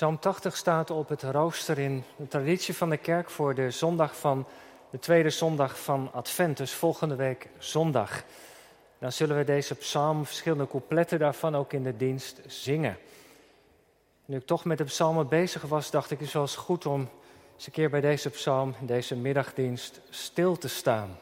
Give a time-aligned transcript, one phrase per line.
[0.00, 4.16] Psalm 80 staat op het rooster in de traditie van de kerk voor de zondag
[4.16, 4.46] van
[4.90, 8.22] de tweede zondag van Advent, dus volgende week zondag.
[8.98, 12.98] Dan zullen we deze psalm, verschillende coupletten daarvan ook in de dienst zingen.
[14.24, 16.86] Nu ik toch met de psalmen bezig was, dacht ik het is wel eens goed
[16.86, 17.08] om
[17.54, 21.18] eens een keer bij deze psalm, deze middagdienst, stil te staan.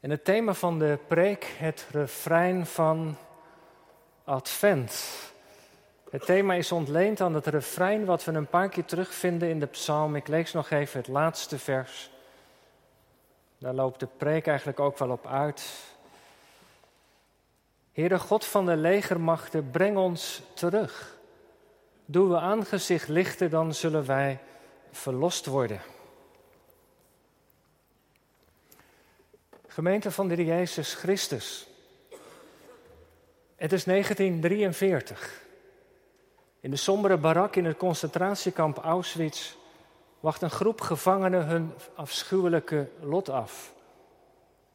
[0.00, 3.16] En het thema van de preek, het refrein van
[4.24, 5.29] Advent.
[6.10, 9.66] Het thema is ontleend aan het refrein wat we een paar keer terugvinden in de
[9.66, 10.16] psalm.
[10.16, 12.10] Ik lees nog even het laatste vers.
[13.58, 15.72] Daar loopt de preek eigenlijk ook wel op uit.
[17.92, 21.18] Heere God van de legermachten, breng ons terug.
[22.04, 24.38] Doe we aangezicht lichten, dan zullen wij
[24.90, 25.80] verlost worden.
[29.66, 31.68] Gemeente van de Jezus Christus.
[33.56, 35.48] Het is 1943.
[36.60, 39.54] In de sombere barak in het concentratiekamp Auschwitz
[40.20, 43.72] wacht een groep gevangenen hun afschuwelijke lot af.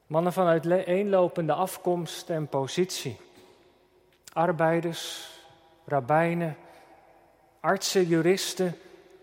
[0.08, 3.17] Mannen van uiteenlopende afkomst en positie.
[4.33, 5.30] Arbeiders,
[5.86, 6.58] rabbijnen,
[7.59, 8.77] artsen, juristen,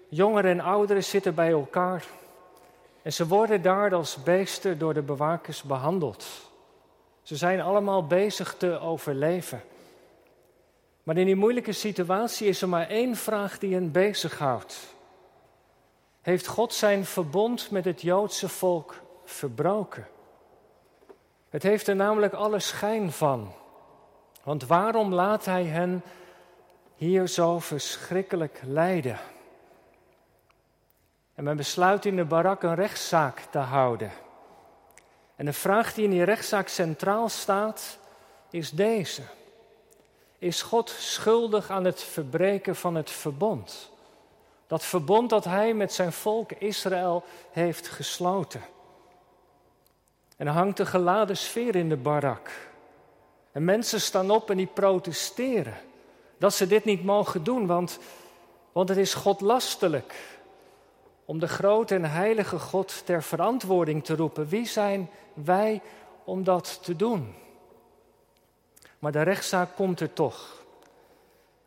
[0.08, 2.04] jongeren en ouderen zitten bij elkaar.
[3.02, 6.26] En ze worden daar als beesten door de bewakers behandeld.
[7.22, 9.62] Ze zijn allemaal bezig te overleven.
[11.02, 14.94] Maar in die moeilijke situatie is er maar één vraag die hen bezighoudt.
[16.20, 18.94] Heeft God zijn verbond met het Joodse volk
[19.24, 20.06] verbroken?
[21.48, 23.52] Het heeft er namelijk alle schijn van.
[24.42, 26.02] Want waarom laat hij hen
[26.96, 29.18] hier zo verschrikkelijk lijden?
[31.34, 34.10] En men besluit in de barak een rechtszaak te houden.
[35.36, 37.98] En de vraag die in die rechtszaak centraal staat,
[38.50, 39.22] is deze.
[40.42, 43.90] Is God schuldig aan het verbreken van het verbond?
[44.66, 48.60] Dat verbond dat hij met zijn volk Israël heeft gesloten.
[50.36, 52.50] En er hangt een geladen sfeer in de barak.
[53.52, 55.76] En mensen staan op en die protesteren.
[56.38, 57.98] Dat ze dit niet mogen doen, want,
[58.72, 60.14] want het is godlastelijk.
[61.24, 64.48] Om de grote en heilige God ter verantwoording te roepen.
[64.48, 65.80] Wie zijn wij
[66.24, 67.34] om dat te doen?
[69.02, 70.62] Maar de rechtszaak komt er toch.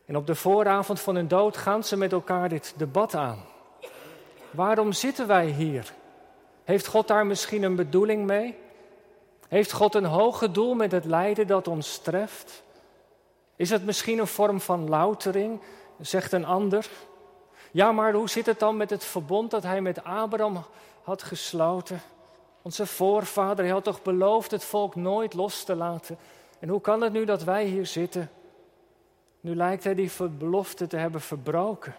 [0.06, 3.46] En op de vooravond van hun dood gaan ze met elkaar dit debat aan.
[4.52, 5.94] Waarom zitten wij hier?
[6.64, 8.58] Heeft God daar misschien een bedoeling mee?
[9.48, 12.64] Heeft God een hoger doel met het lijden dat ons treft?
[13.56, 15.62] Is het misschien een vorm van loutering,
[16.00, 16.90] zegt een ander?
[17.72, 20.66] Ja, maar hoe zit het dan met het verbond dat hij met Abraham
[21.04, 22.02] had gesloten?
[22.62, 26.18] Onze voorvader, hij had toch beloofd het volk nooit los te laten?
[26.60, 28.30] En hoe kan het nu dat wij hier zitten?
[29.40, 31.96] Nu lijkt hij die belofte te hebben verbroken.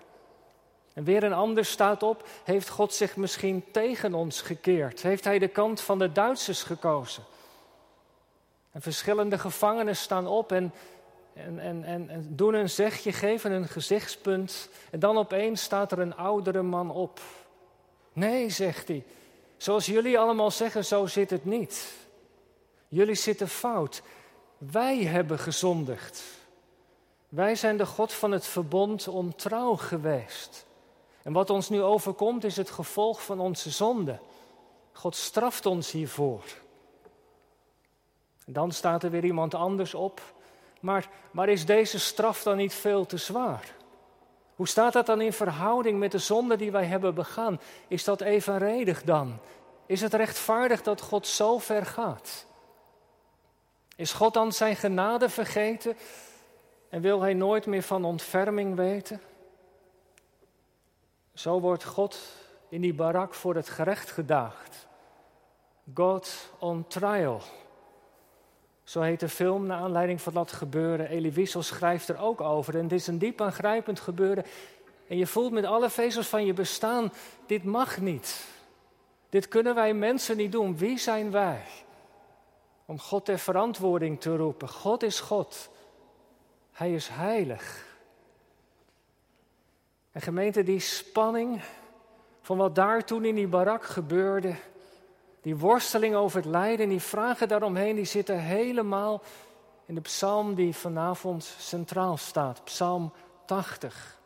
[0.94, 5.02] En weer een ander staat op, heeft God zich misschien tegen ons gekeerd?
[5.02, 7.22] Heeft hij de kant van de Duitsers gekozen?
[8.72, 10.72] En verschillende gevangenen staan op en,
[11.34, 14.68] en, en, en, en doen een zegje, geven een gezichtspunt.
[14.90, 17.20] En dan opeens staat er een oudere man op.
[18.12, 19.04] Nee, zegt hij,
[19.56, 21.94] zoals jullie allemaal zeggen, zo zit het niet.
[22.88, 24.02] Jullie zitten fout.
[24.58, 26.22] Wij hebben gezondigd.
[27.28, 30.66] Wij zijn de God van het verbond ontrouw geweest.
[31.22, 34.18] En wat ons nu overkomt is het gevolg van onze zonde.
[34.92, 36.42] God straft ons hiervoor.
[38.46, 40.20] Dan staat er weer iemand anders op.
[40.80, 43.74] Maar, maar is deze straf dan niet veel te zwaar?
[44.54, 47.60] Hoe staat dat dan in verhouding met de zonde die wij hebben begaan?
[47.88, 49.38] Is dat evenredig dan?
[49.86, 52.46] Is het rechtvaardig dat God zo ver gaat?
[53.96, 55.96] Is God dan zijn genade vergeten
[56.88, 59.20] en wil hij nooit meer van ontferming weten?
[61.34, 62.18] Zo wordt God
[62.68, 64.86] in die barak voor het gerecht gedaagd.
[65.94, 67.40] God on trial.
[68.84, 71.08] Zo heet de film naar aanleiding van dat gebeuren.
[71.08, 72.76] Elie Wiesel schrijft er ook over.
[72.76, 74.44] En het is een diep aangrijpend gebeuren.
[75.08, 77.12] En je voelt met alle vezels van je bestaan,
[77.46, 78.46] dit mag niet.
[79.28, 80.76] Dit kunnen wij mensen niet doen.
[80.76, 81.62] Wie zijn wij?
[82.86, 84.68] Om God ter verantwoording te roepen.
[84.68, 85.70] God is God.
[86.72, 87.84] Hij is heilig.
[90.12, 91.62] En gemeente, die spanning
[92.40, 94.54] van wat daar toen in die barak gebeurde,
[95.40, 99.22] die worsteling over het lijden, die vragen daaromheen, die zitten helemaal
[99.86, 103.12] in de psalm die vanavond centraal staat, Psalm
[103.44, 104.18] 80.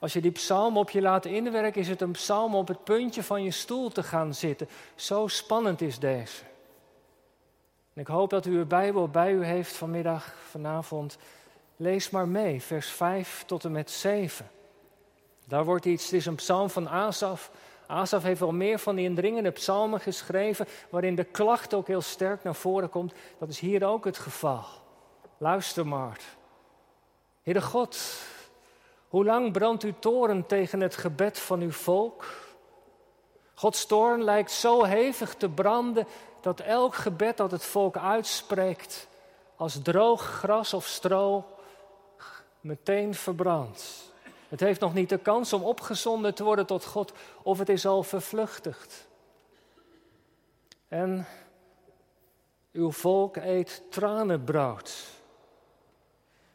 [0.00, 3.22] Als je die psalm op je laat inwerken, is het een psalm op het puntje
[3.22, 4.68] van je stoel te gaan zitten.
[4.94, 6.42] Zo spannend is deze.
[8.00, 11.18] Ik hoop dat u uw Bijbel bij u heeft vanmiddag, vanavond.
[11.76, 14.50] Lees maar mee, vers 5 tot en met 7.
[15.44, 17.50] Daar wordt iets, het is een psalm van Asaf.
[17.86, 22.42] Asaf heeft wel meer van die indringende psalmen geschreven, waarin de klacht ook heel sterk
[22.42, 23.12] naar voren komt.
[23.38, 24.64] Dat is hier ook het geval.
[25.38, 26.20] Luister maar.
[27.42, 28.22] Heere God,
[29.08, 32.24] hoe lang brandt uw toren tegen het gebed van uw volk?
[33.60, 36.06] Gods toorn lijkt zo hevig te branden
[36.40, 39.08] dat elk gebed dat het volk uitspreekt
[39.56, 41.44] als droog gras of stro
[42.60, 44.12] meteen verbrandt.
[44.48, 47.12] Het heeft nog niet de kans om opgezonden te worden tot God
[47.42, 49.06] of het is al vervluchtigd.
[50.88, 51.26] En
[52.72, 55.06] uw volk eet tranenbrood.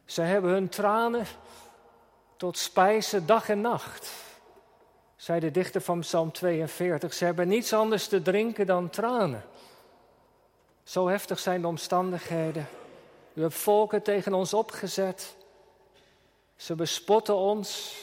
[0.05, 1.25] Zij hebben hun tranen
[2.37, 4.11] tot spijze dag en nacht,
[5.15, 7.13] zei de dichter van Psalm 42.
[7.13, 9.43] Ze hebben niets anders te drinken dan tranen.
[10.83, 12.67] Zo heftig zijn de omstandigheden.
[13.33, 15.35] U hebt volken tegen ons opgezet.
[16.55, 17.95] Ze bespotten ons.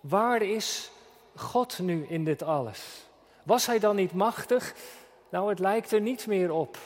[0.00, 0.90] Waar is
[1.34, 3.06] God nu in dit alles?
[3.42, 4.74] Was hij dan niet machtig?
[5.28, 6.78] Nou, het lijkt er niet meer op.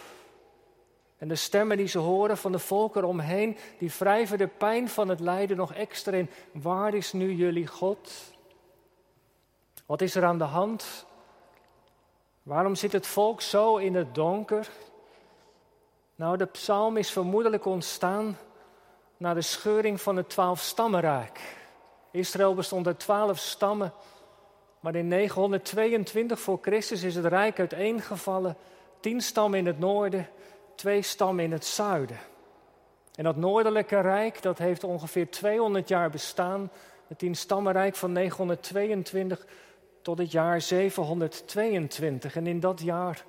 [1.18, 5.08] En de stemmen die ze horen van de volken omheen, die wrijven de pijn van
[5.08, 6.30] het lijden nog extra in.
[6.52, 8.12] Waar is nu jullie God?
[9.88, 11.06] Wat is er aan de hand?
[12.42, 14.68] Waarom zit het volk zo in het donker?
[16.14, 18.38] Nou, de psalm is vermoedelijk ontstaan
[19.16, 21.40] na de scheuring van het twaalfstammenrijk.
[22.10, 23.92] Israël bestond uit twaalf stammen,
[24.80, 28.56] maar in 922 voor Christus is het rijk uiteengevallen.
[29.00, 30.28] Tien stammen in het noorden,
[30.74, 32.18] twee stammen in het zuiden.
[33.14, 36.70] En dat noordelijke rijk, dat heeft ongeveer 200 jaar bestaan.
[37.06, 39.46] Het tienstammenrijk van 922
[40.08, 42.36] tot het jaar 722.
[42.36, 43.24] En in dat jaar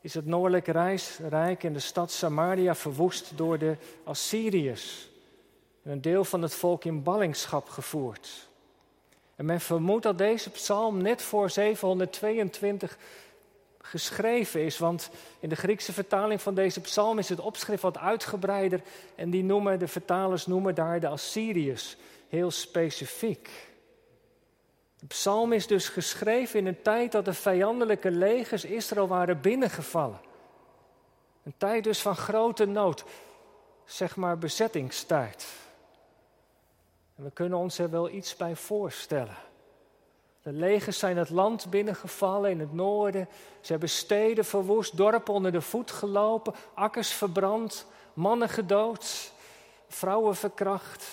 [0.00, 0.98] is het noordelijke
[1.28, 5.08] rijk in de stad Samaria verwoest door de Assyriërs.
[5.82, 8.48] En een deel van het volk in ballingschap gevoerd.
[9.36, 12.98] En men vermoedt dat deze psalm net voor 722
[13.80, 14.78] geschreven is.
[14.78, 15.10] Want
[15.40, 18.80] in de Griekse vertaling van deze psalm is het opschrift wat uitgebreider.
[19.14, 21.96] En die noemen, de vertalers noemen daar de Assyriërs
[22.28, 23.73] heel specifiek.
[25.04, 30.20] De psalm is dus geschreven in een tijd dat de vijandelijke legers Israël waren binnengevallen.
[31.42, 33.04] Een tijd dus van grote nood,
[33.84, 35.46] zeg maar bezettingstijd.
[37.16, 39.36] En we kunnen ons er wel iets bij voorstellen.
[40.42, 43.28] De legers zijn het land binnengevallen in het noorden.
[43.60, 49.32] Ze hebben steden verwoest, dorpen onder de voet gelopen, akkers verbrand, mannen gedood,
[49.88, 51.04] vrouwen verkracht.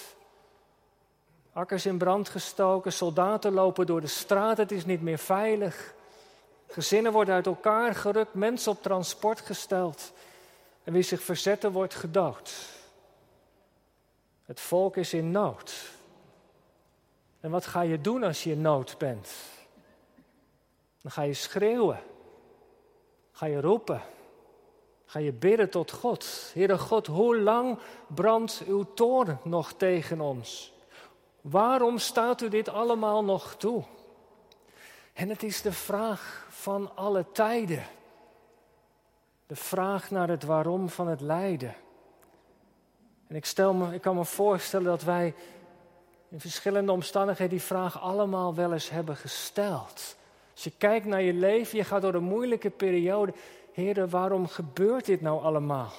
[1.54, 5.94] Akkers in brand gestoken, soldaten lopen door de straat, het is niet meer veilig.
[6.68, 10.14] Gezinnen worden uit elkaar gerukt, mensen op transport gesteld.
[10.84, 12.54] En wie zich verzetten wordt gedood.
[14.46, 15.92] Het volk is in nood.
[17.40, 19.30] En wat ga je doen als je in nood bent?
[21.02, 22.00] Dan ga je schreeuwen.
[23.32, 24.02] Ga je roepen.
[25.06, 26.52] Ga je bidden tot God.
[26.54, 30.71] Heere God, hoe lang brandt uw toorn nog tegen ons?
[31.42, 33.84] Waarom staat u dit allemaal nog toe?
[35.14, 37.84] En het is de vraag van alle tijden.
[39.48, 41.76] De vraag naar het waarom van het lijden.
[43.28, 45.36] En ik, stel me, ik kan me voorstellen dat wij
[46.30, 50.16] in verschillende omstandigheden die vraag allemaal wel eens hebben gesteld.
[50.54, 53.34] Als je kijkt naar je leven, je gaat door een moeilijke periode.
[53.72, 55.92] Heren, waarom gebeurt dit nou allemaal?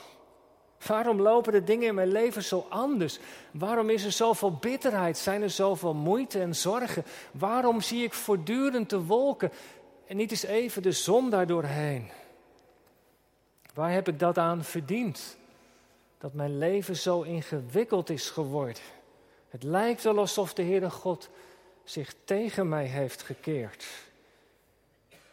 [0.87, 3.19] Waarom lopen de dingen in mijn leven zo anders?
[3.51, 5.19] Waarom is er zoveel bitterheid?
[5.19, 7.05] Zijn er zoveel moeite en zorgen?
[7.33, 9.53] Waarom zie ik voortdurend de wolken
[10.07, 12.11] en niet eens even de zon daardoorheen?
[13.75, 15.37] Waar heb ik dat aan verdiend?
[16.19, 18.83] Dat mijn leven zo ingewikkeld is geworden.
[19.49, 21.29] Het lijkt wel alsof de Heere God
[21.85, 23.87] zich tegen mij heeft gekeerd.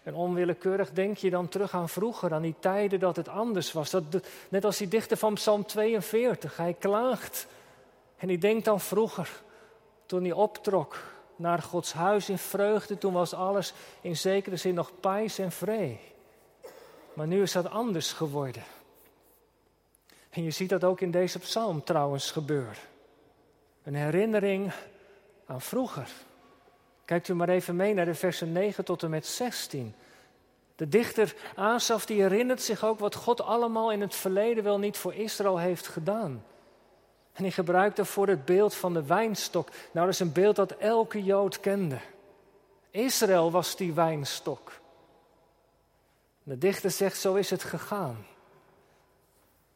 [0.04, 3.90] En onwillekeurig denk je dan terug aan vroeger, aan die tijden dat het anders was.
[3.90, 4.04] Dat,
[4.50, 7.48] net als die dichter van Psalm 42, hij klaagt.
[8.18, 9.42] En hij denkt aan vroeger,
[10.06, 10.98] toen hij optrok
[11.36, 16.00] naar Gods huis in vreugde, toen was alles in zekere zin nog pijs en vree.
[17.14, 18.64] Maar nu is dat anders geworden.
[20.30, 22.84] En je ziet dat ook in deze psalm trouwens gebeuren.
[23.84, 24.72] Een herinnering
[25.46, 26.10] aan vroeger.
[27.10, 29.96] Kijkt u maar even mee naar de versen 9 tot en met 16.
[30.76, 34.98] De dichter Asaf die herinnert zich ook wat God allemaal in het verleden wel niet
[34.98, 36.44] voor Israël heeft gedaan.
[37.34, 39.70] En hij gebruikt daarvoor het beeld van de wijnstok.
[39.70, 41.98] Nou, dat is een beeld dat elke Jood kende.
[42.92, 44.72] Israël was die wijnstok.
[46.44, 48.26] De dichter zegt, zo is het gegaan.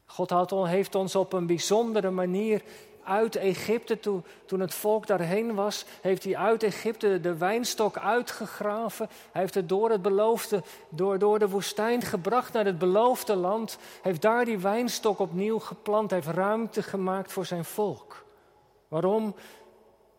[0.05, 2.61] God heeft ons op een bijzondere manier
[3.03, 9.09] uit Egypte, toen, toen het volk daarheen was, heeft hij uit Egypte de wijnstok uitgegraven.
[9.31, 13.77] Hij heeft het door het beloofde, door, door de woestijn gebracht naar het beloofde land.
[14.01, 18.25] Heeft daar die wijnstok opnieuw geplant, heeft ruimte gemaakt voor zijn volk.
[18.87, 19.35] Waarom?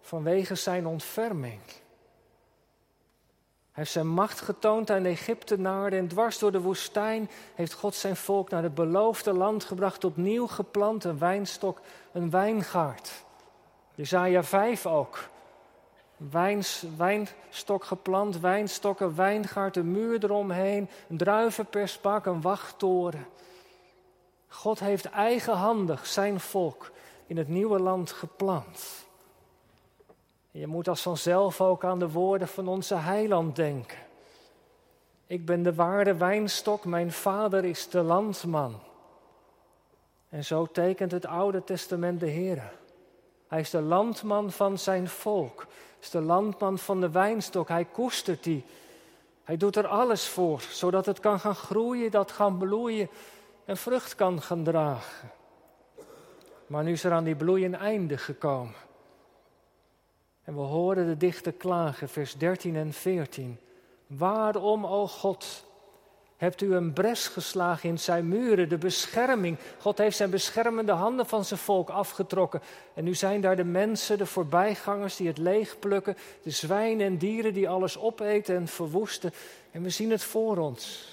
[0.01, 1.61] Vanwege zijn ontferming.
[3.75, 7.95] Hij heeft zijn macht getoond aan de Egyptenaren en dwars door de woestijn heeft God
[7.95, 11.81] zijn volk naar het beloofde land gebracht, opnieuw geplant, een wijnstok,
[12.13, 13.25] een wijngaard.
[13.95, 15.29] Jezaja 5 ook.
[16.17, 23.27] Wijns, wijnstok geplant, wijnstokken, wijngaard, een muur eromheen, een druivenpersbak, een wachttoren.
[24.49, 26.91] God heeft eigenhandig zijn volk
[27.27, 29.04] in het nieuwe land geplant.
[30.57, 33.99] Je moet als vanzelf ook aan de woorden van onze heiland denken.
[35.27, 38.81] Ik ben de ware wijnstok, mijn vader is de landman.
[40.29, 42.73] En zo tekent het Oude Testament de Heer.
[43.49, 45.67] Hij is de landman van zijn volk.
[46.01, 47.69] Is de landman van de wijnstok.
[47.69, 48.65] Hij koestert die.
[49.45, 53.09] Hij doet er alles voor, zodat het kan gaan groeien, dat gaan bloeien
[53.65, 55.31] en vrucht kan gaan dragen.
[56.67, 58.75] Maar nu is er aan die bloei een einde gekomen.
[60.45, 63.59] En we horen de dichter klagen, vers 13 en 14.
[64.07, 65.65] Waarom, o God,
[66.37, 69.59] hebt u een bres geslagen in zijn muren, de bescherming?
[69.79, 72.61] God heeft zijn beschermende handen van zijn volk afgetrokken.
[72.95, 77.55] En nu zijn daar de mensen, de voorbijgangers die het leegplukken, de zwijnen en dieren
[77.55, 79.33] die alles opeten en verwoesten.
[79.71, 81.13] En we zien het voor ons.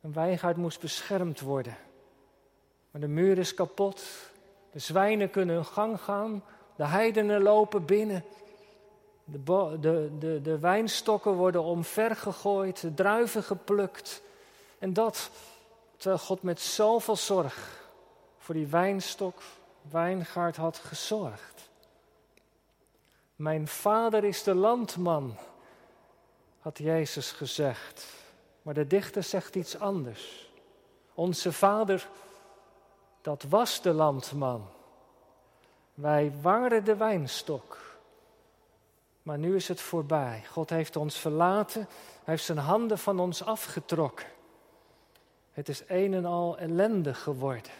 [0.00, 1.76] Een wijngaard moest beschermd worden.
[2.90, 4.02] Maar de muur is kapot.
[4.72, 6.42] De zwijnen kunnen hun gang gaan.
[6.80, 8.24] De heidenen lopen binnen.
[9.24, 14.22] De, de, de, de wijnstokken worden omvergegooid, de druiven geplukt.
[14.78, 15.30] En dat
[15.96, 17.88] terwijl God met zoveel zorg
[18.38, 19.42] voor die wijnstok,
[19.90, 21.70] wijngaard had gezorgd.
[23.36, 25.36] Mijn vader is de landman,
[26.60, 28.06] had Jezus gezegd.
[28.62, 30.50] Maar de dichter zegt iets anders.
[31.14, 32.08] Onze vader,
[33.20, 34.78] dat was de landman.
[36.00, 37.78] Wij waren de wijnstok.
[39.22, 40.42] Maar nu is het voorbij.
[40.50, 41.80] God heeft ons verlaten.
[41.80, 44.26] Hij heeft zijn handen van ons afgetrokken.
[45.50, 47.72] Het is een en al ellende geworden.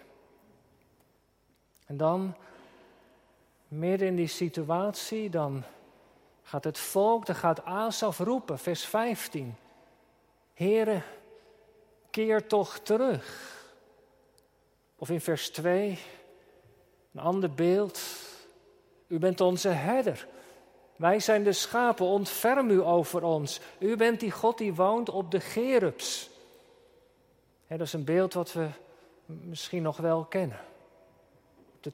[1.86, 2.36] En dan,
[3.68, 5.64] midden in die situatie, dan
[6.42, 9.56] gaat het volk, dan gaat Asaf roepen, vers 15.
[10.54, 11.02] Heere,
[12.10, 13.56] keer toch terug.
[14.96, 15.98] Of in vers 2,
[17.14, 18.00] een ander beeld.
[19.06, 20.26] U bent onze herder.
[20.96, 23.60] Wij zijn de schapen, ontferm u over ons.
[23.78, 26.30] U bent die God die woont op de gerubs.
[27.66, 28.68] dat is een beeld wat we
[29.26, 30.60] misschien nog wel kennen.
[31.80, 31.92] De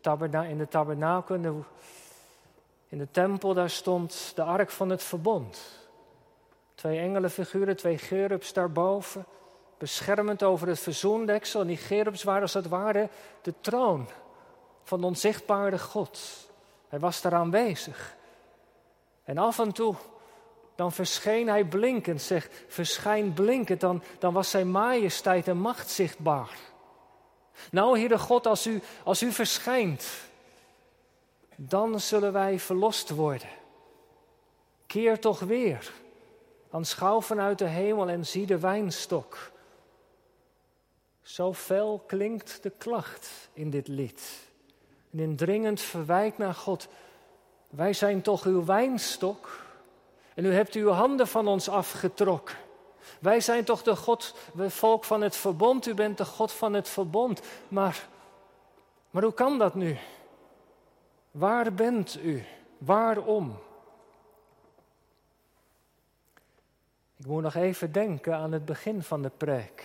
[0.48, 1.60] in de tabernakel, in de,
[2.88, 5.60] in de tempel, daar stond de ark van het verbond.
[6.74, 9.24] Twee engelenfiguren, twee gerubs daarboven,
[9.78, 11.60] beschermend over het verzoendeksel.
[11.60, 13.08] En die gerubs waren als het ware
[13.42, 14.08] de troon
[14.86, 16.20] van de onzichtbare God.
[16.88, 18.16] Hij was daar aanwezig.
[19.24, 19.94] En af en toe,
[20.74, 26.58] dan verscheen hij blinkend, zeg, verschijn blinkend, dan, dan was zijn majesteit en macht zichtbaar.
[27.70, 30.08] Nou, Heere God, als u, als u verschijnt,
[31.56, 33.48] dan zullen wij verlost worden.
[34.86, 35.92] Keer toch weer,
[36.70, 39.50] aanschouw vanuit de hemel en zie de wijnstok.
[41.22, 44.44] Zo fel klinkt de klacht in dit lied
[45.16, 46.88] en indringend verwijt naar God.
[47.70, 49.64] Wij zijn toch uw wijnstok
[50.34, 52.56] en u hebt uw handen van ons afgetrokken.
[53.18, 56.72] Wij zijn toch de God, het volk van het verbond, u bent de God van
[56.72, 57.40] het verbond.
[57.68, 58.06] Maar,
[59.10, 59.96] maar hoe kan dat nu?
[61.30, 62.44] Waar bent u?
[62.78, 63.58] Waarom?
[67.16, 69.84] Ik moet nog even denken aan het begin van de preek.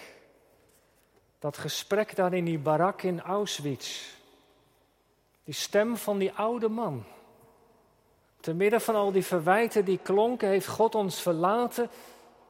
[1.40, 4.20] Dat gesprek daar in die barak in Auschwitz.
[5.44, 7.04] Die stem van die oude man.
[8.40, 11.90] Te midden van al die verwijten die klonken, heeft God ons verlaten?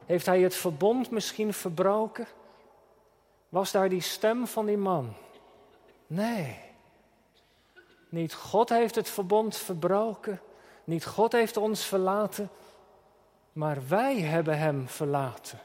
[0.06, 2.26] Heeft Hij het verbond misschien verbroken?
[3.48, 5.14] Was daar die stem van die man?
[6.06, 6.60] Nee.
[8.08, 10.40] Niet God heeft het verbond verbroken.
[10.84, 12.50] Niet God heeft ons verlaten.
[13.52, 15.58] Maar wij hebben Hem verlaten.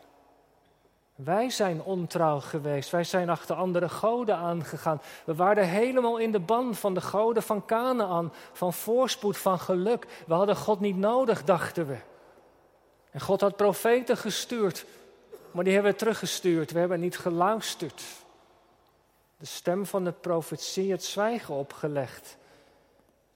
[1.18, 2.90] Wij zijn ontrouw geweest.
[2.90, 5.02] Wij zijn achter andere goden aangegaan.
[5.26, 10.24] We waren helemaal in de ban van de goden van Canaan, van voorspoed, van geluk.
[10.28, 11.98] We hadden God niet nodig, dachten we.
[13.12, 14.86] En God had profeten gestuurd,
[15.52, 16.72] maar die hebben we teruggestuurd.
[16.72, 18.04] We hebben niet geluisterd.
[19.38, 22.38] De stem van de profetie het zwijgen opgelegd.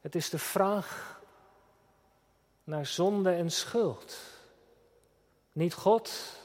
[0.01, 1.19] Het is de vraag
[2.63, 4.17] naar zonde en schuld.
[5.51, 6.39] Niet God,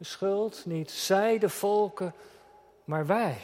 [0.00, 2.14] de schuld, niet zij, de volken,
[2.84, 3.36] maar wij.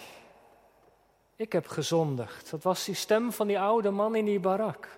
[1.36, 2.50] Ik heb gezondigd.
[2.50, 4.88] Dat was die stem van die oude man in die barak.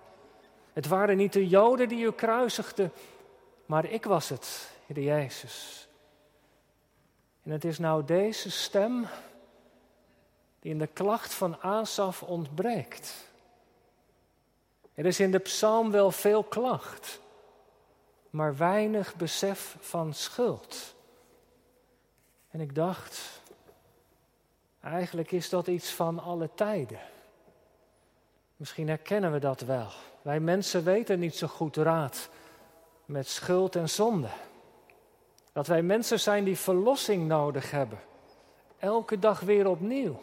[0.73, 2.93] Het waren niet de Joden die u kruisigden,
[3.67, 5.89] maar ik was het, Heer Jezus.
[7.43, 9.07] En het is nou deze stem
[10.61, 13.15] die in de klacht van Asaf ontbreekt.
[14.95, 17.21] Er is in de psalm wel veel klacht,
[18.31, 20.97] maar weinig besef van schuld.
[22.59, 23.43] En ik dacht,
[24.81, 26.99] eigenlijk is dat iets van alle tijden.
[28.57, 29.87] Misschien herkennen we dat wel.
[30.23, 32.29] Wij mensen weten niet zo goed raad
[33.05, 34.29] met schuld en zonde.
[35.53, 37.99] Dat wij mensen zijn die verlossing nodig hebben.
[38.79, 40.21] Elke dag weer opnieuw.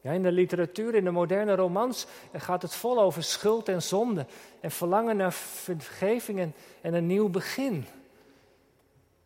[0.00, 4.26] Ja, in de literatuur, in de moderne romans, gaat het vol over schuld en zonde.
[4.60, 7.86] En verlangen naar vergeving en, een nieuw begin.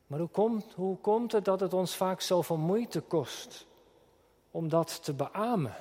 [0.06, 3.66] Maar hoe komt, hoe komt het dat het ons vaak zoveel moeite kost
[4.50, 5.74] om dat te beamen?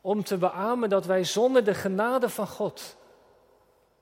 [0.00, 2.96] Om te beamen dat wij zonder de genade van God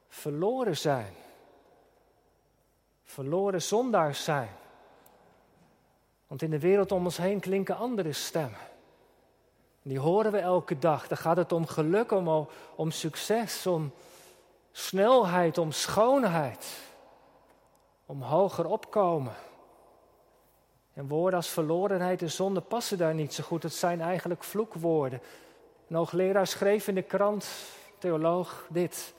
[0.09, 1.15] verloren zijn.
[3.05, 4.51] Verloren zondaars zijn.
[6.27, 8.71] Want in de wereld om ons heen klinken andere stemmen.
[9.83, 11.09] Die horen we elke dag.
[11.09, 13.93] Dan gaat het om geluk, om, om succes, om
[14.73, 16.92] snelheid, om schoonheid.
[18.13, 19.35] Om hoger opkomen.
[20.95, 23.63] En woorden als verlorenheid en zonde passen daar niet zo goed.
[23.63, 25.21] Het zijn eigenlijk vloekwoorden.
[25.89, 27.49] Een hoogleraar schreef in de krant,
[27.99, 29.15] theoloog, dit.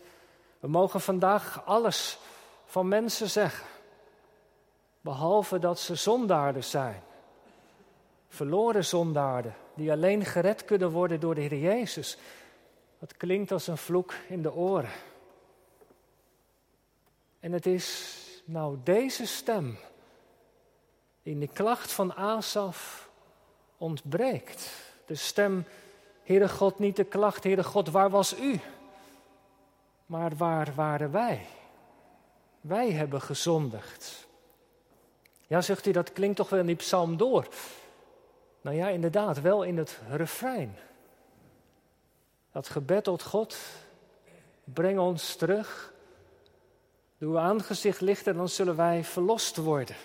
[0.60, 2.20] We mogen vandaag alles
[2.66, 3.66] van mensen zeggen,
[5.02, 7.04] behalve dat ze zondaarden zijn.
[8.28, 12.18] Verloren zondaarden, die alleen gered kunnen worden door de Heer Jezus.
[13.00, 14.92] Dat klinkt als een vloek in de oren.
[17.40, 19.78] En het is nou deze stem
[21.22, 23.10] in de klacht van Asaf
[23.78, 24.72] ontbreekt.
[25.06, 25.66] De stem,
[26.24, 28.60] Heere God, niet de klacht, Heere God, waar was u?
[30.06, 31.46] Maar waar waren wij?
[32.62, 34.28] Wij hebben gezondigd.
[35.48, 37.48] Ja, zegt u, dat klinkt toch wel in die psalm door.
[38.62, 40.78] Nou ja, inderdaad, wel in het refrein.
[42.52, 43.58] Dat gebed tot God,
[44.64, 45.93] breng ons terug.
[47.24, 49.96] Uw aangezicht lichten, dan zullen wij verlost worden.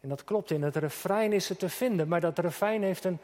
[0.00, 3.18] En dat klopt, in het refrein is het te vinden, maar dat refrein heeft een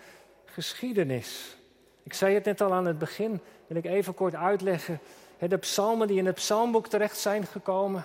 [0.44, 1.56] geschiedenis.
[2.02, 5.00] Ik zei het net al aan het begin, wil ik even kort uitleggen.
[5.38, 8.04] De psalmen die in het psalmboek terecht zijn gekomen,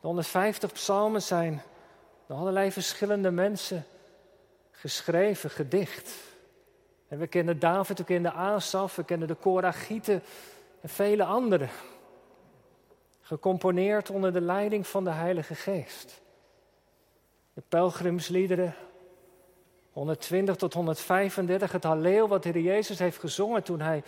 [0.00, 1.62] de 150 psalmen zijn
[2.26, 3.84] door allerlei verschillende mensen
[4.70, 6.14] geschreven, gedicht.
[7.08, 10.22] En we kennen David, we kennen Asaf, we kennen de Koragieten
[10.80, 11.68] en vele anderen.
[13.30, 16.20] Gecomponeerd onder de leiding van de Heilige Geest.
[17.52, 18.74] De pelgrimsliederen,
[19.92, 24.02] 120 tot 135, het Halleel wat de Heer Jezus heeft gezongen toen hij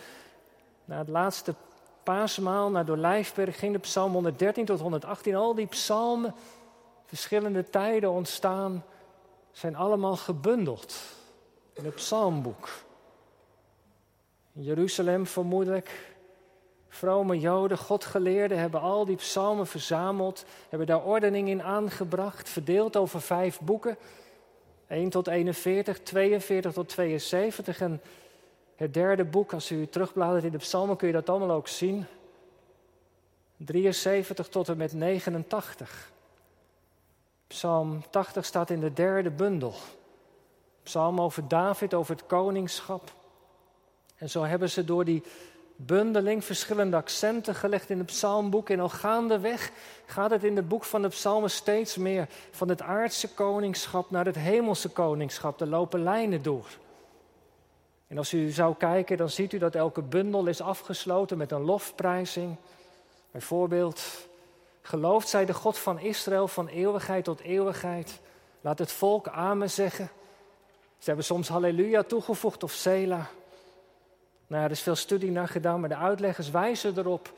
[0.85, 1.55] na het laatste
[2.03, 6.35] paasmaal naar Dolijfberg ging, de psalm 113 tot 118, al die psalmen,
[7.05, 8.85] verschillende tijden ontstaan,
[9.51, 10.95] zijn allemaal gebundeld
[11.73, 12.69] in het psalmboek.
[14.53, 16.12] In Jeruzalem vermoedelijk,
[16.93, 23.21] vrome Joden, Godgeleerden hebben al die psalmen verzameld, hebben daar ordening in aangebracht, verdeeld over
[23.21, 23.97] vijf boeken.
[24.87, 28.01] 1 tot 41, 42 tot 72 en
[28.75, 32.05] het derde boek, als u terugbladert in de psalmen kun je dat allemaal ook zien.
[33.57, 36.11] 73 tot en met 89.
[37.47, 39.73] Psalm 80 staat in de derde bundel.
[40.83, 43.13] Psalm over David, over het koningschap.
[44.15, 45.23] En zo hebben ze door die
[45.75, 48.69] bundeling verschillende accenten gelegd in het psalmboek.
[48.69, 49.71] En al gaandeweg
[50.05, 54.25] gaat het in het boek van de psalmen steeds meer van het aardse koningschap naar
[54.25, 55.61] het hemelse koningschap.
[55.61, 56.67] Er lopen lijnen door.
[58.07, 61.61] En als u zou kijken, dan ziet u dat elke bundel is afgesloten met een
[61.61, 62.57] lofprijzing.
[63.31, 64.27] Bijvoorbeeld,
[64.81, 68.19] geloofd zij de God van Israël van eeuwigheid tot eeuwigheid.
[68.61, 70.09] Laat het volk amen zeggen.
[70.97, 73.29] Ze hebben soms halleluja toegevoegd of Sela.
[74.47, 77.33] Nou er is veel studie naar gedaan, maar de uitleggers wijzen erop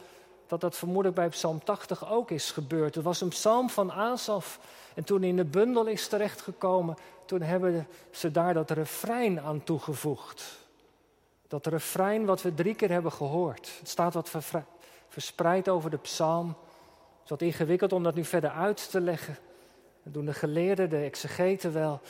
[0.48, 2.96] dat dat vermoedelijk bij Psalm 80 ook is gebeurd.
[2.96, 4.60] Het was een psalm van Asaf.
[4.94, 9.64] En toen hij in de bundel is terechtgekomen, toen hebben ze daar dat refrein aan
[9.64, 10.64] toegevoegd.
[11.48, 13.72] Dat refrein wat we drie keer hebben gehoord.
[13.80, 14.32] Het staat wat
[15.08, 16.48] verspreid over de psalm.
[16.48, 19.38] Het is wat ingewikkeld om dat nu verder uit te leggen.
[20.04, 22.02] Dat doen de geleerden, de exegeten wel.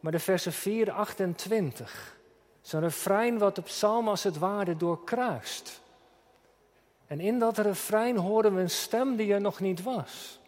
[0.00, 2.16] Maar de versen 4, 28.
[2.62, 5.80] Zo'n refrein wat de psalm als het ware doorkruist.
[7.06, 10.40] En in dat refrein horen we een stem die er nog niet was.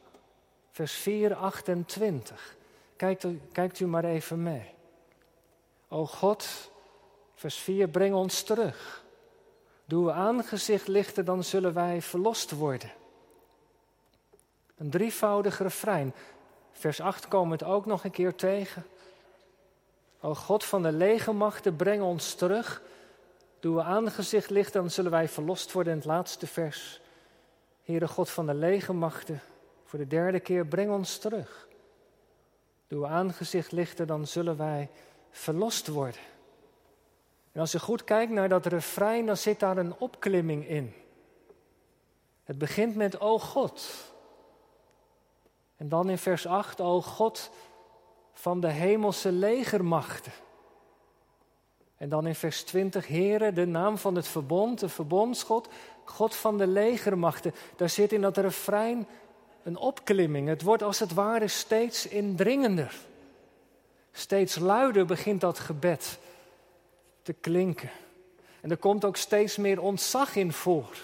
[0.70, 2.56] Vers 4, 28.
[2.96, 4.74] Kijkt u, kijkt u maar even mee.
[5.88, 6.70] O God,
[7.34, 9.04] vers 4, breng ons terug.
[9.84, 12.92] Doe we aangezicht lichten, dan zullen wij verlost worden.
[14.76, 16.14] Een drievoudig refrein.
[16.72, 18.86] Vers 8 komen we het ook nog een keer tegen.
[20.24, 22.82] O God van de legermachten, breng ons terug.
[23.60, 25.92] Doe we aangezicht lichten, dan zullen wij verlost worden.
[25.92, 27.00] In het laatste vers.
[27.82, 29.40] Heere God van de legermachten,
[29.84, 31.68] voor de derde keer, breng ons terug.
[32.86, 34.90] Doe we aangezicht lichten, dan zullen wij
[35.30, 36.20] verlost worden.
[37.52, 40.94] En als je goed kijkt naar dat refrein, dan zit daar een opklimming in.
[42.44, 44.12] Het begint met O God.
[45.76, 47.50] En dan in vers 8, O God
[48.34, 50.32] van de hemelse legermachten.
[51.96, 55.68] En dan in vers 20, Heere, de naam van het verbond, de verbondsgod,
[56.04, 57.54] God van de legermachten.
[57.76, 59.06] Daar zit in dat refrein
[59.62, 60.48] een opklimming.
[60.48, 62.94] Het wordt als het ware steeds indringender.
[64.12, 66.18] Steeds luider begint dat gebed
[67.22, 67.90] te klinken.
[68.60, 70.96] En er komt ook steeds meer ontzag in voor.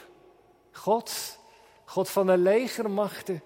[0.72, 1.38] God,
[1.84, 3.42] God van de legermachten,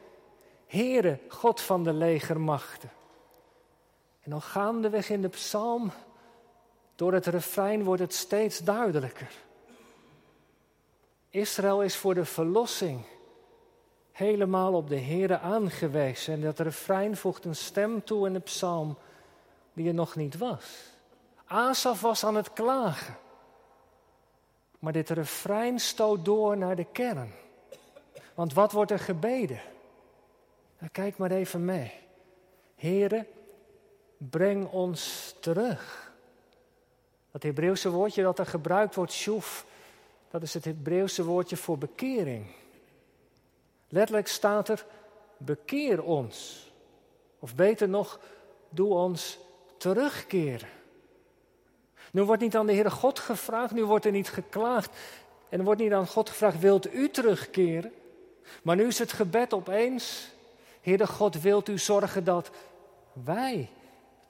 [0.67, 2.91] Heere, God van de legermachten.
[4.25, 5.93] En dan gaandeweg in de psalm,
[6.95, 9.31] door het refrein wordt het steeds duidelijker.
[11.31, 13.05] Israël is voor de verlossing
[14.13, 16.35] helemaal op de Heere aangewezen.
[16.35, 18.97] En dat refrein voegt een stem toe in de psalm
[19.73, 20.93] die er nog niet was.
[21.47, 23.17] Asaf was aan het klagen.
[24.79, 27.33] Maar dit refrein stoot door naar de kern.
[28.35, 29.61] Want wat wordt er gebeden?
[30.79, 31.93] Nou, kijk maar even mee.
[32.75, 33.27] Here,
[34.31, 36.13] breng ons terug.
[37.31, 39.67] Dat Hebreeuwse woordje dat er gebruikt wordt, shuf,
[40.31, 42.47] dat is het Hebreeuwse woordje voor bekering.
[43.89, 44.87] Letterlijk staat er,
[45.37, 46.67] bekeer ons.
[47.39, 48.21] Of beter nog,
[48.69, 49.39] doe ons
[49.77, 50.69] terugkeren.
[52.13, 54.97] Nu wordt niet aan de Heere God gevraagd, nu wordt er niet geklaagd.
[55.49, 57.93] En er wordt niet aan God gevraagd, wilt u terugkeren?
[58.63, 60.29] Maar nu is het gebed opeens,
[60.81, 62.51] Heere God, wilt u zorgen dat
[63.13, 63.71] wij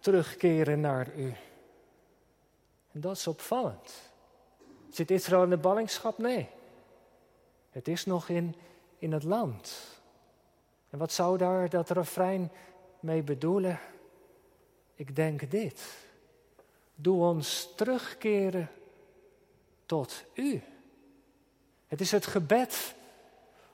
[0.04, 1.34] terugkeren naar u?
[2.92, 3.92] En dat is opvallend.
[4.90, 6.18] Zit Israël in de ballingschap?
[6.18, 6.48] Nee.
[7.70, 8.54] Het is nog in,
[8.98, 9.76] in het land.
[10.90, 12.50] En wat zou daar dat refrein
[13.00, 13.80] mee bedoelen?
[14.94, 15.96] Ik denk dit.
[16.94, 18.70] Doe ons terugkeren
[19.86, 20.62] tot U.
[21.86, 22.94] Het is het gebed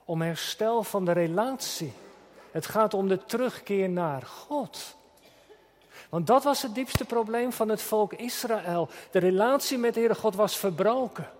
[0.04, 1.92] om herstel van de relatie.
[2.50, 4.98] Het gaat om de terugkeer naar God.
[6.10, 8.88] Want dat was het diepste probleem van het volk Israël.
[9.10, 11.30] De relatie met de Heere God was verbroken.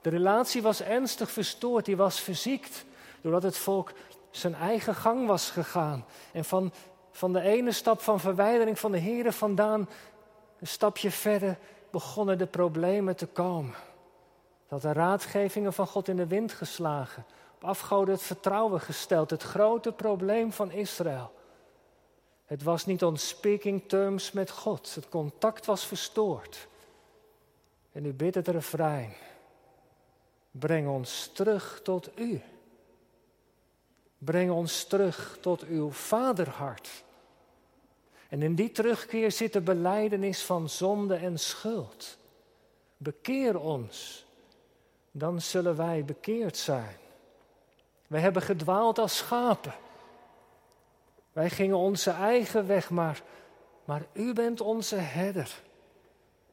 [0.00, 2.84] De relatie was ernstig verstoord, die was verziekt.
[3.20, 3.92] Doordat het volk
[4.30, 6.04] zijn eigen gang was gegaan.
[6.32, 6.72] En van,
[7.10, 9.88] van de ene stap van verwijdering van de Heere vandaan,
[10.60, 11.58] een stapje verder,
[11.90, 13.74] begonnen de problemen te komen.
[14.68, 17.26] Dat de raadgevingen van God in de wind geslagen.
[17.54, 19.30] Op afgoden het vertrouwen gesteld.
[19.30, 21.32] Het grote probleem van Israël.
[22.46, 24.94] Het was niet on speaking terms met God.
[24.94, 26.68] Het contact was verstoord.
[27.92, 29.12] En u bidt het refrein.
[30.50, 32.40] Breng ons terug tot u.
[34.18, 37.04] Breng ons terug tot uw vaderhart.
[38.28, 42.18] En in die terugkeer zit de beleidenis van zonde en schuld.
[42.96, 44.26] Bekeer ons,
[45.10, 46.96] dan zullen wij bekeerd zijn.
[48.06, 49.74] Wij hebben gedwaald als schapen.
[51.36, 53.22] Wij gingen onze eigen weg, maar,
[53.84, 55.62] maar u bent onze herder.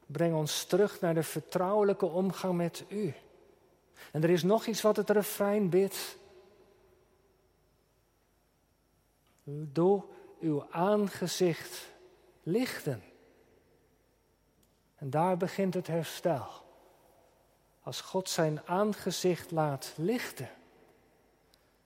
[0.05, 3.13] Breng ons terug naar de vertrouwelijke omgang met u.
[4.11, 6.17] En er is nog iets wat het refrein bidt.
[9.43, 10.03] Doe
[10.39, 11.89] uw aangezicht
[12.43, 13.03] lichten.
[14.95, 16.47] En daar begint het herstel.
[17.81, 20.49] Als God zijn aangezicht laat lichten.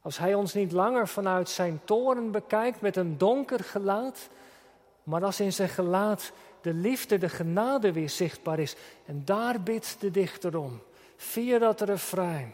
[0.08, 4.30] Als Hij ons niet langer vanuit zijn toren bekijkt met een donker gelaat,
[5.04, 8.76] maar als in zijn gelaat de liefde, de genade weer zichtbaar is.
[9.06, 10.82] En daar bidt de dichter om,
[11.16, 12.54] via dat refrein,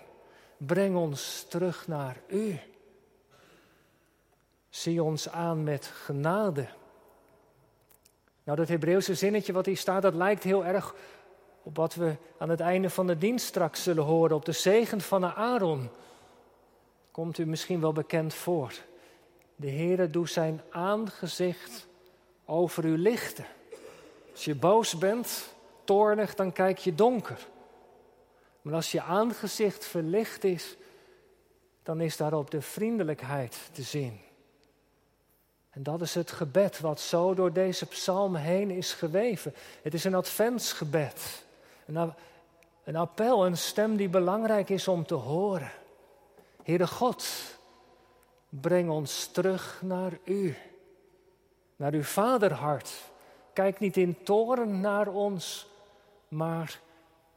[0.57, 2.59] breng ons terug naar U.
[4.69, 6.67] Zie ons aan met genade.
[8.43, 10.95] Nou, dat Hebreeuwse zinnetje wat hier staat, dat lijkt heel erg
[11.63, 15.01] op wat we aan het einde van de dienst straks zullen horen, op de zegen
[15.01, 15.89] van Aaron.
[17.13, 18.73] Komt u misschien wel bekend voor.
[19.55, 21.87] De Heere doet zijn aangezicht
[22.45, 23.45] over u lichten.
[24.31, 27.47] Als je boos bent, toornig, dan kijk je donker.
[28.61, 30.75] Maar als je aangezicht verlicht is,
[31.83, 34.19] dan is daarop de vriendelijkheid te zien.
[35.69, 39.53] En dat is het gebed wat zo door deze psalm heen is geweven.
[39.81, 41.45] Het is een adventsgebed.
[41.85, 42.13] Een,
[42.83, 45.71] een appel, een stem die belangrijk is om te horen.
[46.63, 47.25] Heere God,
[48.49, 50.55] breng ons terug naar U.
[51.75, 52.91] Naar uw vaderhart.
[53.53, 55.67] Kijk niet in toren naar ons,
[56.27, 56.79] maar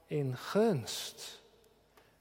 [0.07, 1.43] in gunst.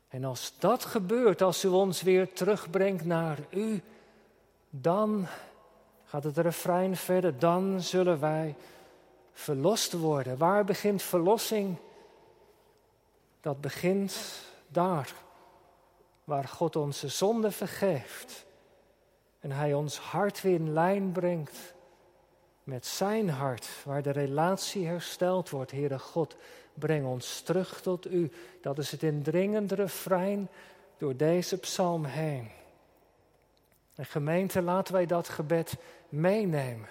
[0.08, 3.82] En als dat gebeurt, als u ons weer terugbrengt naar u,
[4.70, 5.28] dan
[6.06, 8.56] gaat het refrein verder, dan zullen wij
[9.34, 10.38] verlost worden.
[10.38, 11.78] Waar begint verlossing?
[13.42, 15.14] Dat begint daar,
[16.26, 18.46] waar God onze zonde vergeeft
[19.40, 21.74] en Hij ons hart weer in lijn brengt
[22.64, 25.72] met Zijn hart, waar de relatie hersteld wordt.
[25.72, 26.36] Heere God,
[26.74, 28.32] breng ons terug tot U.
[28.62, 30.50] Dat is het indringende refrein
[30.98, 32.50] door deze psalm heen.
[33.96, 35.78] En gemeente, laten wij dat gebed
[36.10, 36.90] meenemen.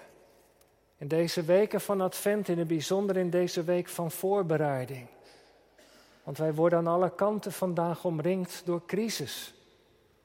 [0.97, 5.07] In deze weken van Advent, in het bijzonder in deze week van voorbereiding.
[6.25, 9.53] Want wij worden aan alle kanten vandaag omringd door crisis.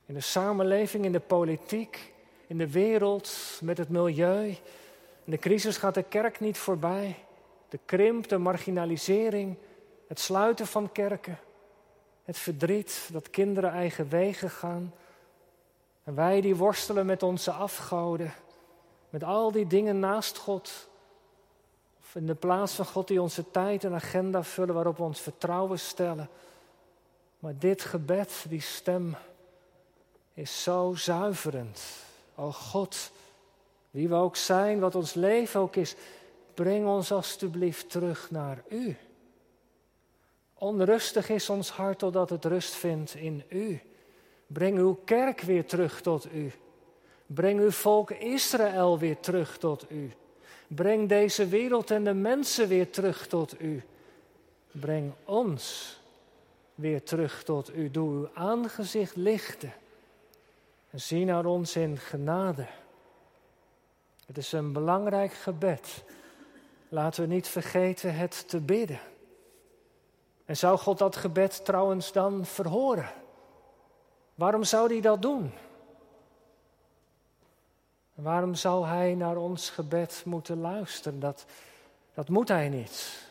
[0.06, 2.12] In de samenleving, in de politiek,
[2.46, 4.46] in de wereld, met het milieu.
[5.24, 7.16] In de crisis gaat de kerk niet voorbij.
[7.68, 9.56] De krimp, de marginalisering,
[10.08, 11.38] het sluiten van kerken,
[12.24, 14.94] het verdriet dat kinderen eigen wegen gaan.
[16.04, 18.32] En wij die worstelen met onze afgoden,
[19.10, 20.89] met al die dingen naast God.
[22.14, 25.78] In de plaats van God die onze tijd en agenda vullen waarop we ons vertrouwen
[25.78, 26.28] stellen.
[27.38, 29.16] Maar dit gebed, die stem,
[30.34, 31.82] is zo zuiverend.
[32.34, 33.10] O God,
[33.90, 35.94] wie we ook zijn, wat ons leven ook is,
[36.54, 38.96] breng ons alstublieft terug naar U.
[40.54, 43.80] Onrustig is ons hart totdat het rust vindt in U.
[44.46, 46.52] Breng uw kerk weer terug tot U.
[47.26, 50.12] Breng uw volk Israël weer terug tot U.
[50.74, 53.82] Breng deze wereld en de mensen weer terug tot U.
[54.70, 55.96] Breng ons
[56.74, 57.90] weer terug tot U.
[57.90, 59.72] Doe uw aangezicht lichten.
[60.90, 62.66] En zie naar ons in genade.
[64.26, 66.04] Het is een belangrijk gebed.
[66.88, 69.00] Laten we niet vergeten het te bidden.
[70.44, 73.12] En zou God dat gebed trouwens dan verhoren?
[74.34, 75.52] Waarom zou hij dat doen?
[78.14, 81.20] Waarom zou hij naar ons gebed moeten luisteren?
[81.20, 81.44] Dat,
[82.14, 83.28] dat moet hij niet.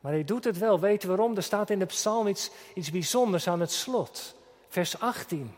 [0.00, 0.80] Maar hij doet het wel.
[0.80, 1.36] Weet waarom?
[1.36, 4.34] Er staat in de psalm iets, iets bijzonders aan het slot.
[4.68, 5.54] Vers 18.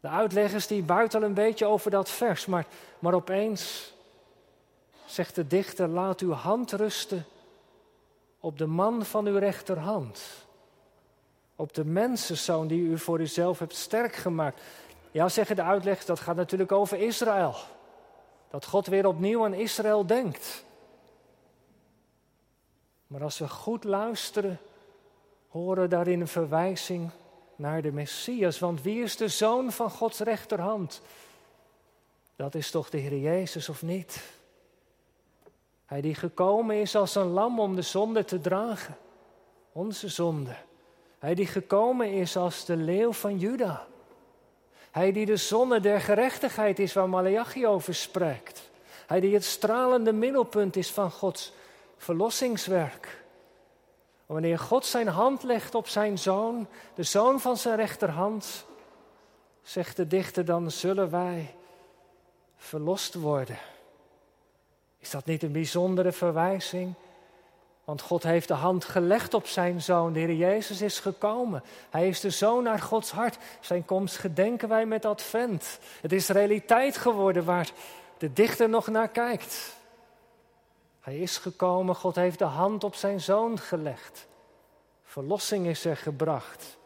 [0.00, 2.66] De uitleggers die buiten een beetje over dat vers, maar,
[2.98, 3.92] maar opeens
[5.06, 7.24] zegt de dichter, laat uw hand rusten
[8.40, 10.20] op de man van uw rechterhand.
[11.56, 14.60] Op de mensenzoon die u voor uzelf hebt sterk gemaakt.
[15.10, 17.54] Ja, zeggen de uitleggers, dat gaat natuurlijk over Israël.
[18.50, 20.64] Dat God weer opnieuw aan Israël denkt.
[23.06, 24.58] Maar als we goed luisteren,
[25.48, 27.10] horen daarin een verwijzing
[27.56, 28.58] naar de Messias.
[28.58, 31.02] Want wie is de zoon van Gods rechterhand?
[32.36, 34.22] Dat is toch de Heer Jezus of niet?
[35.84, 38.96] Hij die gekomen is als een lam om de zonde te dragen.
[39.72, 40.56] Onze zonde.
[41.18, 43.86] Hij die gekomen is als de leeuw van Juda.
[44.90, 48.70] Hij die de zonne der gerechtigheid is waar Malachi over spreekt.
[49.06, 51.52] Hij die het stralende middelpunt is van Gods
[51.96, 53.22] verlossingswerk.
[54.26, 58.64] Wanneer God zijn hand legt op zijn zoon, de zoon van zijn rechterhand,
[59.62, 61.54] zegt de dichter, dan zullen wij
[62.56, 63.58] verlost worden.
[64.98, 66.94] Is dat niet een bijzondere verwijzing?
[67.84, 70.12] Want God heeft de hand gelegd op zijn zoon.
[70.12, 71.62] De Heer Jezus is gekomen.
[71.90, 73.38] Hij is de zoon naar Gods hart.
[73.60, 75.78] Zijn komst gedenken wij met advent.
[76.00, 77.70] Het is realiteit geworden waar
[78.18, 79.78] de dichter nog naar kijkt.
[81.00, 84.26] Hij is gekomen, God heeft de hand op zijn zoon gelegd.
[85.02, 86.78] Verlossing is er gebracht.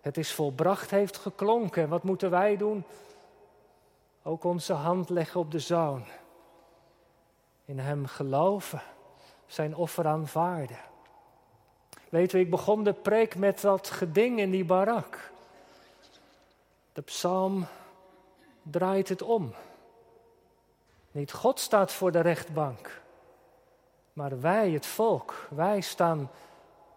[0.00, 1.88] Het is volbracht, heeft geklonken.
[1.88, 2.84] wat moeten wij doen?
[4.22, 6.04] Ook onze hand leggen op de zoon
[7.64, 8.82] in Hem geloven,
[9.48, 10.78] zijn offer aanvaarden.
[12.08, 15.30] Weet u, ik begon de preek met dat geding in die barak.
[16.92, 17.66] De psalm
[18.62, 19.54] draait het om.
[21.10, 23.00] Niet God staat voor de rechtbank,
[24.12, 26.30] maar wij, het volk, wij staan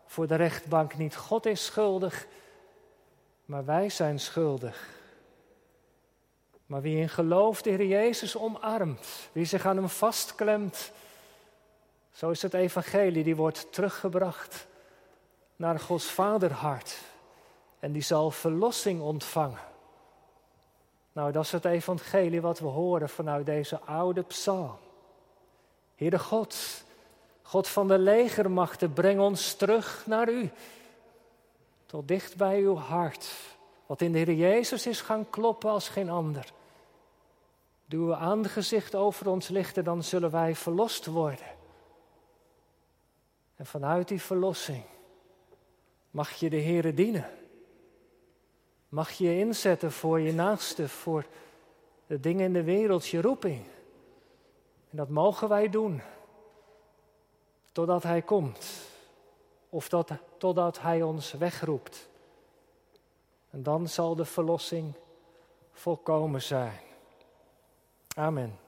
[0.06, 0.98] voor de rechtbank.
[0.98, 2.28] Niet God is schuldig,
[3.46, 4.90] maar wij zijn schuldig.
[6.66, 10.92] Maar wie in geloof de Heer Jezus omarmt, wie zich aan hem vastklemt,
[12.22, 14.68] zo is het evangelie, die wordt teruggebracht
[15.56, 16.98] naar Gods vaderhart.
[17.80, 19.60] en die zal verlossing ontvangen.
[21.12, 24.78] Nou, dat is het evangelie wat we horen vanuit deze oude psalm.
[25.96, 26.84] Heere God,
[27.42, 30.50] God van de legermachten, breng ons terug naar U.
[31.86, 33.36] Tot dicht bij uw hart,
[33.86, 36.52] wat in de Heer Jezus is gaan kloppen als geen ander.
[37.86, 41.60] Doe uw aangezicht over ons lichten, dan zullen wij verlost worden.
[43.62, 44.84] En vanuit die verlossing
[46.12, 47.30] mag je de Heere dienen.
[48.90, 51.26] Mag je inzetten voor je naaste, voor
[52.08, 53.66] de dingen in de wereld, je roeping.
[54.90, 56.02] En dat mogen wij doen.
[57.72, 58.88] Totdat Hij komt.
[59.70, 62.10] Of dat, totdat Hij ons wegroept.
[63.50, 64.94] En dan zal de verlossing
[65.72, 66.80] volkomen zijn.
[68.16, 68.61] Amen.